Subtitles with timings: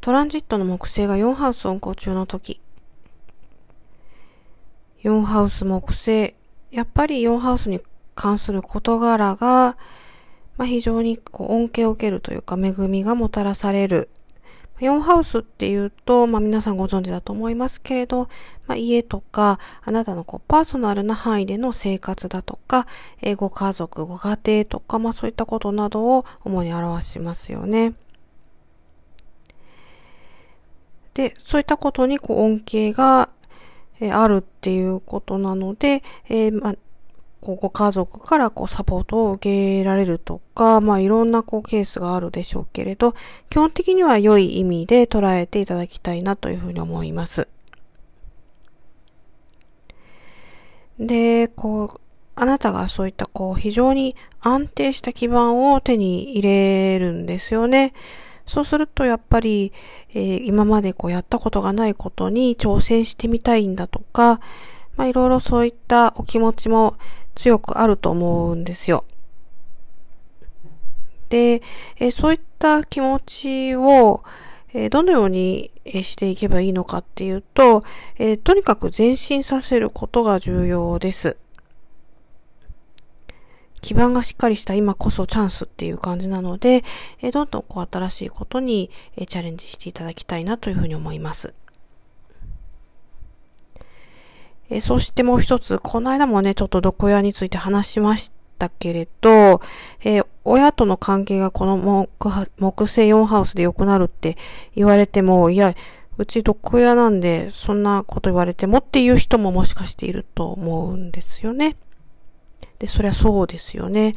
[0.00, 2.62] トランジットの木星が4ハウス運行中の時、
[5.02, 6.34] 4ハウス木星、
[6.70, 7.80] やっぱり4ハウスに
[8.14, 9.76] 関する事柄が、
[10.56, 14.08] まあ、非常にこう恩恵を受けるというか恵みがもたらされる。
[14.78, 18.30] 4ハウスっていうと、まあ皆さんご存知だと思いますけれど、
[18.66, 22.86] まあ家とか、あなたのこうパーソナルな範囲での生活だとか、
[23.20, 27.92] えご家族、ご家庭とか、まあそういったことなどを主に表しますよね。
[31.14, 33.30] で、そういったことにこう恩恵が、
[34.02, 36.74] えあるっていうことなので、えー、まあ、
[37.40, 43.14] こうご家族からこうサポートを受けられるとか、まあいろんなこうケースがあるでしょうけれど、
[43.48, 47.48] 基本的には良い意味で捉えていただきたいなというふうに思います。
[50.98, 52.00] で、こう、
[52.34, 57.92] あなたがそういったこう非常に安定した基盤を手に入れるんですよね。
[58.50, 59.72] そうするとやっぱり、
[60.12, 64.40] えー、今までこうやったことがないことに挑戦してみたいんだとか、
[64.96, 66.96] まあいろいろそういったお気持ちも
[67.36, 69.04] 強くあると思うんですよ。
[71.28, 71.62] で、
[71.98, 74.24] えー、そういった気持ちを、
[74.74, 77.84] え、どのようにしていけばいいのかっていうと、
[78.18, 81.36] え、とにかく前進させることが重要です。
[83.80, 86.84] 基盤がしっかりした今こそチャンスっていう感じなので、
[87.22, 91.54] えどんどんこう新しいことに、えチャレンジしていただきたいなというふうに思います。
[94.68, 99.60] えそしてもう一つ、この間もね、ちょっと毒親について話しましたけれど、
[100.04, 104.36] えー、親との関係がこの木木星4ハウスで良くなるって
[104.76, 105.74] 言われても、いや、
[106.18, 111.72] うち毒親なんで、そんなこと言われてもっていう人ももしかしていると思うんですよね。
[112.80, 114.12] で、そりゃそうですよね。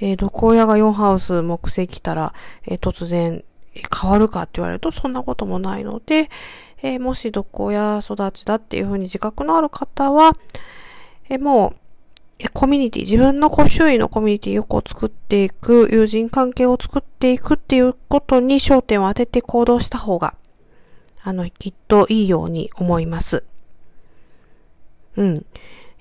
[0.00, 2.34] えー、毒親が4ハウス木星来たら、
[2.66, 3.44] えー、突然
[4.02, 6.30] 変わるかって言われるとそんなこともないので、
[6.82, 10.32] えー、もし毒親育ちだっていうふうに自覚のある方は、
[11.28, 11.76] えー、もう、
[12.40, 20.36] えコミュニティ、自分の周囲のコミュニティをこう作っていく、友人関係を作っていくっていうことに焦点を当てて行動した方が、
[21.22, 23.42] あの、きっといいように思います。
[25.16, 25.44] うん。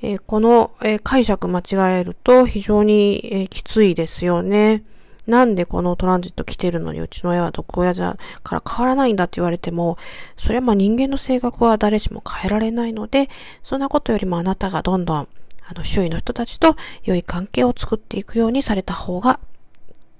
[0.01, 4.83] えー、この、えー、解釈間違えると非常に、えー、きついですよね。
[5.25, 9.97] なんでこのトランジット来てるのにうちの親は毒親じゃから変わらないんだって言われても、
[10.37, 13.29] それはまあ人間の性格は誰しも変えられないので、
[13.61, 15.27] そんなことよりもあなたがどんどん
[15.67, 19.41] あの周囲の人たちと良い関係を作っていくようにされた方が、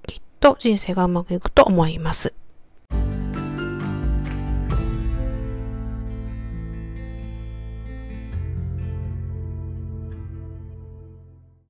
[0.08, 2.34] きっと人生がうまくいくと思います。